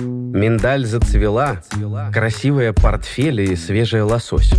Миндаль 0.00 0.84
зацвела, 0.84 1.62
красивая 2.12 2.72
портфель 2.72 3.40
и 3.40 3.56
свежая 3.56 4.04
лосось. 4.04 4.52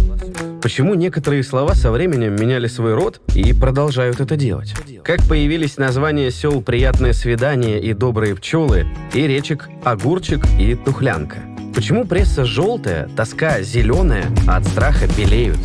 Почему 0.61 0.93
некоторые 0.93 1.43
слова 1.43 1.73
со 1.75 1.91
временем 1.91 2.35
меняли 2.35 2.67
свой 2.67 2.93
род 2.93 3.21
и 3.33 3.53
продолжают 3.53 4.19
это 4.19 4.35
делать? 4.35 4.73
Как 5.03 5.21
появились 5.27 5.77
названия 5.77 6.31
сел 6.31 6.61
«Приятное 6.61 7.13
свидание» 7.13 7.79
и 7.81 7.93
«Добрые 7.93 8.35
пчелы» 8.35 8.85
и 9.13 9.25
речек 9.27 9.69
«Огурчик» 9.83 10.45
и 10.59 10.75
«Тухлянка»? 10.75 11.37
Почему 11.73 12.05
пресса 12.05 12.43
желтая, 12.45 13.07
тоска 13.15 13.61
зеленая, 13.61 14.25
а 14.47 14.57
от 14.57 14.65
страха 14.65 15.07
белеют? 15.17 15.59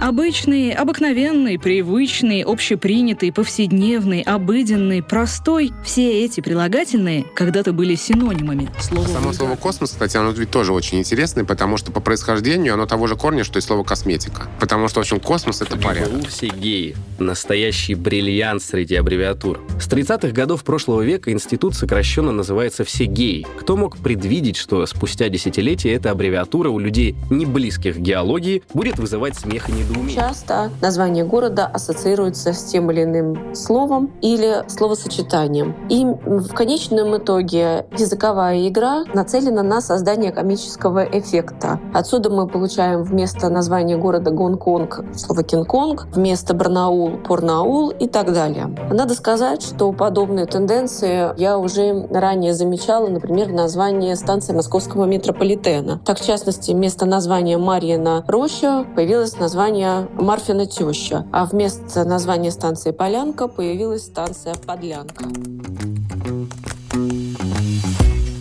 Обычный, 0.00 0.72
обыкновенный, 0.72 1.58
привычный, 1.58 2.40
общепринятый, 2.40 3.30
повседневный, 3.32 4.22
обыденный, 4.22 5.02
простой– 5.02 5.72
все 5.84 6.24
эти 6.24 6.40
прилагательные 6.40 7.26
когда-то 7.34 7.74
были 7.74 7.96
синонимами. 7.96 8.70
Слово 8.80 9.06
Само 9.08 9.34
слово 9.34 9.56
«космос», 9.56 9.90
кстати, 9.90 10.16
оно 10.16 10.30
ведь 10.30 10.50
тоже 10.50 10.72
очень 10.72 11.00
интересное, 11.00 11.44
потому 11.44 11.76
что 11.76 11.92
по 11.92 12.00
происхождению 12.00 12.72
оно 12.74 12.86
того 12.86 13.08
же 13.08 13.14
корня, 13.14 13.44
что 13.44 13.58
и 13.58 13.62
слово 13.62 13.84
«косметика». 13.84 14.48
Потому 14.58 14.88
что, 14.88 15.00
в 15.00 15.02
общем, 15.02 15.20
космос— 15.20 15.60
это 15.62 15.76
порядок. 15.76 16.28
все 16.28 16.48
геи. 16.48 16.96
Настоящий 17.18 17.94
бриллиант 17.94 18.62
среди 18.62 18.94
аббревиатур. 18.94 19.60
С 19.78 19.86
30-х 19.86 20.30
годов 20.30 20.64
прошлого 20.64 21.02
века 21.02 21.30
институт 21.30 21.74
сокращенно 21.74 22.32
называется 22.32 22.84
«Все 22.84 23.04
геи». 23.04 23.46
Кто 23.58 23.76
мог 23.76 23.98
предвидеть, 23.98 24.56
что 24.56 24.86
спустя 24.86 25.28
десятилетия 25.28 25.92
эта 25.92 26.10
аббревиатура 26.10 26.70
у 26.70 26.78
людей, 26.78 27.16
не 27.28 27.44
близких 27.44 27.96
к 27.96 27.98
геологии, 27.98 28.62
будет 28.72 28.98
вызывать 28.98 29.36
смех 29.36 29.68
и 29.68 29.72
недоумение? 29.72 29.89
Часто 30.14 30.70
название 30.80 31.24
города 31.24 31.66
ассоциируется 31.66 32.52
с 32.52 32.64
тем 32.64 32.90
или 32.90 33.04
иным 33.04 33.54
словом 33.54 34.12
или 34.20 34.64
словосочетанием. 34.68 35.74
И 35.88 36.04
в 36.04 36.52
конечном 36.54 37.16
итоге 37.16 37.86
языковая 37.96 38.68
игра 38.68 39.04
нацелена 39.14 39.62
на 39.62 39.80
создание 39.80 40.32
комического 40.32 41.04
эффекта. 41.04 41.80
Отсюда 41.94 42.30
мы 42.30 42.46
получаем 42.46 43.02
вместо 43.02 43.48
названия 43.48 43.96
города 43.96 44.30
Гонконг 44.30 45.04
слово 45.14 45.42
Кинг-Конг, 45.42 46.08
вместо 46.12 46.54
Барнаул— 46.54 47.18
Порнаул 47.28 47.90
и 47.90 48.06
так 48.08 48.32
далее. 48.32 48.74
Надо 48.90 49.14
сказать, 49.14 49.62
что 49.62 49.92
подобные 49.92 50.46
тенденции 50.46 51.38
я 51.38 51.58
уже 51.58 52.06
ранее 52.10 52.54
замечала, 52.54 53.08
например, 53.08 53.48
в 53.48 53.54
названии 53.54 54.14
станции 54.14 54.52
московского 54.52 55.04
метрополитена. 55.04 56.00
Так, 56.04 56.18
в 56.18 56.26
частности, 56.26 56.72
вместо 56.72 57.06
названия 57.06 57.58
Марьина 57.58 58.24
роща 58.26 58.84
появилось 58.94 59.38
название 59.38 59.79
название 59.80 60.08
Марфина 60.18 60.66
теща, 60.66 61.26
а 61.32 61.46
вместо 61.46 62.04
названия 62.04 62.50
станции 62.50 62.90
Полянка 62.90 63.48
появилась 63.48 64.02
станция 64.02 64.54
Подлянка. 64.54 65.24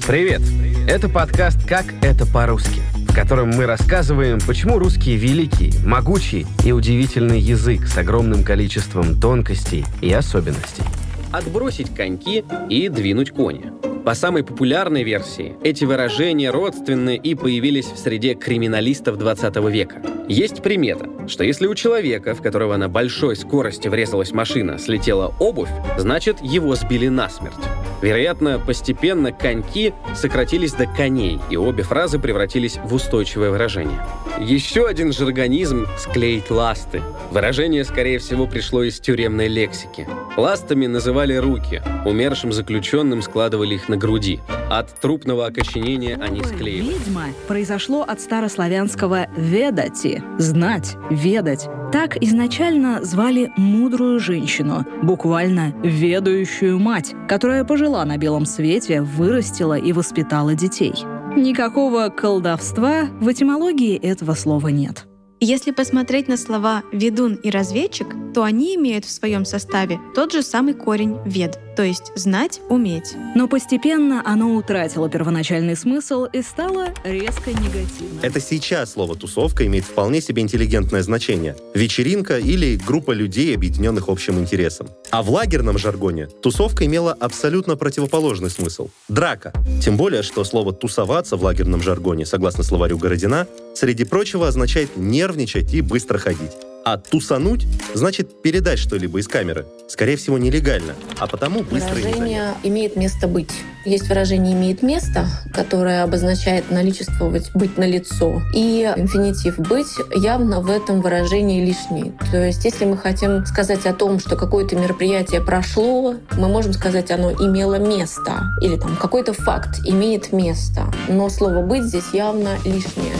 Привет! 0.05 0.41
Это 0.87 1.07
подкаст 1.07 1.65
«Как 1.67 1.85
это 2.01 2.25
по-русски», 2.25 2.81
в 3.07 3.15
котором 3.15 3.51
мы 3.51 3.65
рассказываем, 3.65 4.39
почему 4.45 4.79
русский 4.79 5.15
великий, 5.15 5.73
могучий 5.85 6.45
и 6.65 6.71
удивительный 6.71 7.39
язык 7.39 7.87
с 7.87 7.97
огромным 7.97 8.43
количеством 8.43 9.19
тонкостей 9.19 9.85
и 10.01 10.11
особенностей. 10.11 10.83
Отбросить 11.31 11.93
коньки 11.93 12.43
и 12.69 12.89
двинуть 12.89 13.31
кони. 13.31 13.71
По 14.09 14.15
самой 14.15 14.43
популярной 14.43 15.03
версии, 15.03 15.55
эти 15.63 15.85
выражения 15.85 16.49
родственны 16.49 17.15
и 17.15 17.35
появились 17.35 17.85
в 17.85 17.97
среде 17.99 18.33
криминалистов 18.33 19.19
20 19.19 19.55
века. 19.69 20.01
Есть 20.27 20.63
примета, 20.63 21.07
что 21.27 21.43
если 21.43 21.67
у 21.67 21.75
человека, 21.75 22.33
в 22.33 22.41
которого 22.41 22.75
на 22.75 22.89
большой 22.89 23.35
скорости 23.35 23.87
врезалась 23.87 24.31
машина, 24.31 24.79
слетела 24.79 25.35
обувь, 25.39 25.69
значит 25.99 26.37
его 26.41 26.73
сбили 26.73 27.07
насмерть. 27.07 27.53
Вероятно, 28.01 28.59
постепенно 28.59 29.31
коньки 29.31 29.93
сократились 30.15 30.73
до 30.73 30.85
коней, 30.85 31.39
и 31.49 31.57
обе 31.57 31.83
фразы 31.83 32.19
превратились 32.19 32.77
в 32.77 32.93
устойчивое 32.93 33.51
выражение. 33.51 33.99
Еще 34.39 34.87
один 34.87 35.11
жаргонизм— 35.11 35.85
склеить 35.97 36.49
ласты. 36.49 37.01
Выражение, 37.31 37.83
скорее 37.83 38.19
всего, 38.19 38.47
пришло 38.47 38.83
из 38.83 38.99
тюремной 38.99 39.47
лексики. 39.47 40.07
Ластами 40.37 40.87
называли 40.87 41.35
руки, 41.35 41.81
умершим 42.05 42.53
заключенным 42.53 43.21
складывали 43.21 43.75
их 43.75 43.89
на 43.89 43.97
груди. 43.97 44.39
От 44.69 44.99
трупного 44.99 45.47
окоченения 45.47 46.17
они 46.21 46.41
склеивали. 46.43 46.93
Ведьма 46.93 47.25
произошло 47.47 48.03
от 48.03 48.21
старославянского 48.21 49.27
«ведати»— 49.35 50.23
знать, 50.37 50.95
ведать. 51.09 51.67
Так 51.91 52.17
изначально 52.21 53.03
звали 53.03 53.51
мудрую 53.57 54.19
женщину, 54.19 54.85
буквально 55.01 55.73
ведающую 55.83 56.77
мать, 56.77 57.15
которая 57.27 57.63
пожила 57.63 58.05
на 58.05 58.17
белом 58.17 58.45
свете, 58.45 59.01
вырастила 59.01 59.77
и 59.77 59.91
воспитала 59.91 60.53
детей. 60.53 60.93
Никакого 61.35 62.09
колдовства 62.09 63.05
в 63.19 63.31
этимологии 63.31 63.97
этого 63.97 64.35
слова 64.35 64.67
нет. 64.67 65.07
Если 65.39 65.71
посмотреть 65.71 66.27
на 66.27 66.37
слова 66.37 66.83
«ведун» 66.91 67.35
и 67.35 67.49
«разведчик», 67.49 68.07
то 68.33 68.43
они 68.43 68.75
имеют 68.75 69.05
в 69.05 69.11
своем 69.11 69.45
составе 69.45 69.99
тот 70.15 70.31
же 70.31 70.43
самый 70.43 70.73
корень 70.73 71.17
«вед», 71.25 71.59
то 71.75 71.83
есть 71.83 72.11
«знать, 72.15 72.59
уметь». 72.69 73.15
Но 73.35 73.47
постепенно 73.47 74.21
оно 74.25 74.55
утратило 74.55 75.09
первоначальный 75.09 75.75
смысл 75.75 76.25
и 76.25 76.41
стало 76.41 76.87
резко 77.03 77.51
негативным. 77.51 78.19
Это 78.21 78.39
сейчас 78.39 78.93
слово 78.93 79.15
«тусовка» 79.15 79.65
имеет 79.65 79.85
вполне 79.85 80.21
себе 80.21 80.41
интеллигентное 80.41 81.01
значение. 81.03 81.55
Вечеринка 81.73 82.37
или 82.37 82.75
группа 82.75 83.11
людей, 83.11 83.55
объединенных 83.55 84.09
общим 84.09 84.39
интересом. 84.39 84.89
А 85.11 85.23
в 85.23 85.29
лагерном 85.29 85.77
жаргоне 85.77 86.27
тусовка 86.27 86.85
имела 86.85 87.13
абсолютно 87.13 87.75
противоположный 87.77 88.49
смысл— 88.49 88.89
драка. 89.07 89.53
Тем 89.81 89.97
более, 89.97 90.23
что 90.23 90.43
слово 90.43 90.73
«тусоваться» 90.73 91.37
в 91.37 91.43
лагерном 91.43 91.81
жаргоне, 91.81 92.25
согласно 92.25 92.63
словарю 92.63 92.97
Городина, 92.97 93.47
среди 93.73 94.03
прочего 94.03 94.47
означает 94.47 94.97
нервничать 94.97 95.73
и 95.73 95.81
быстро 95.81 96.17
ходить. 96.17 96.51
А 96.91 96.97
тусануть 96.97 97.67
значит 97.93 98.41
передать 98.41 98.79
что-либо 98.79 99.19
из 99.19 99.27
камеры. 99.27 99.67
Скорее 99.87 100.17
всего, 100.17 100.39
нелегально, 100.39 100.95
а 101.19 101.27
потому 101.27 101.61
быстро 101.61 101.93
Выражение 101.93 102.55
имеет 102.63 102.95
место 102.95 103.27
быть. 103.27 103.51
Есть 103.85 104.09
выражение 104.09 104.53
«имеет 104.53 104.81
место», 104.81 105.27
которое 105.53 106.01
обозначает 106.03 106.71
наличествовать, 106.71 107.51
быть 107.53 107.77
на 107.77 107.85
лицо. 107.85 108.41
И 108.55 108.91
инфинитив 108.97 109.59
«быть» 109.59 109.87
явно 110.15 110.61
в 110.61 110.69
этом 110.71 111.01
выражении 111.01 111.63
лишний. 111.63 112.11
То 112.31 112.43
есть, 112.43 112.65
если 112.65 112.85
мы 112.85 112.97
хотим 112.97 113.45
сказать 113.45 113.85
о 113.85 113.93
том, 113.93 114.19
что 114.19 114.35
какое-то 114.35 114.75
мероприятие 114.75 115.41
прошло, 115.41 116.15
мы 116.37 116.47
можем 116.47 116.73
сказать, 116.73 117.11
оно 117.11 117.31
имело 117.31 117.75
место. 117.75 118.45
Или 118.61 118.77
там 118.77 118.97
какой-то 118.97 119.33
факт 119.33 119.79
имеет 119.85 120.33
место. 120.33 120.91
Но 121.07 121.29
слово 121.29 121.61
«быть» 121.61 121.83
здесь 121.83 122.13
явно 122.13 122.57
лишнее. 122.65 123.13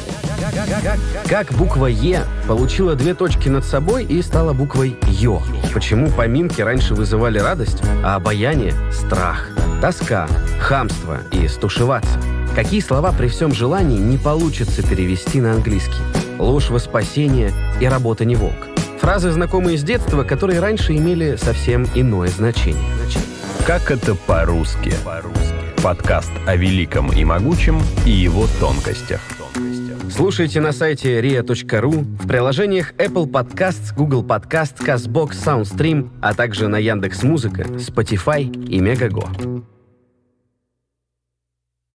Как 1.28 1.54
буква 1.54 1.86
«Е» 1.88 2.24
получила 2.48 2.96
две 2.96 3.14
точки 3.14 3.50
над 3.50 3.66
собой 3.66 4.04
и 4.04 4.22
стала 4.22 4.54
буквой 4.54 4.98
«Ё»? 5.08 5.42
Почему 5.74 6.10
поминки 6.10 6.62
раньше 6.62 6.96
вызывали 6.96 7.40
радость, 7.40 7.82
а 8.04 8.16
обаяние— 8.16 8.74
страх? 8.92 9.48
Тоска, 9.82 10.28
хамство 10.60 11.20
и 11.32 11.48
стушеваться. 11.48 12.20
Какие 12.56 12.82
слова 12.82 13.12
при 13.12 13.28
всем 13.28 13.54
желании 13.54 14.00
не 14.00 14.18
получится 14.18 14.82
перевести 14.82 15.40
на 15.40 15.54
английский? 15.54 16.02
Ложь 16.38 16.70
во 16.70 16.80
спасение 16.80 17.52
и 17.80 17.86
работа 17.86 18.26
не 18.26 18.36
волк. 18.36 18.68
Фразы, 19.00 19.32
знакомые 19.32 19.78
с 19.78 19.84
детства, 19.84 20.24
которые 20.24 20.60
раньше 20.60 20.96
имели 20.96 21.38
совсем 21.38 21.88
иное 21.96 22.30
значение. 22.30 22.84
Как 23.66 23.92
это 23.92 24.16
по-русски? 24.16 24.94
Подкаст 25.84 26.32
о 26.46 26.56
великом 26.56 27.12
и 27.14 27.24
могучем 27.24 27.82
и 28.06 28.12
его 28.12 28.48
тонкостях. 28.60 29.22
Слушайте 30.10 30.60
на 30.60 30.72
сайте 30.72 31.22
ria.ru, 31.22 32.04
в 32.20 32.28
приложениях 32.28 32.94
Apple 32.94 33.30
Podcasts, 33.30 33.94
Google 33.96 34.24
Podcasts, 34.24 34.80
CastBox, 34.80 35.32
SoundStream, 35.32 36.10
а 36.22 36.34
также 36.34 36.68
на 36.68 36.78
Яндекс.Музыка, 36.78 37.64
Spotify 37.64 38.68
и 38.68 38.80
Мегаго. 38.80 39.30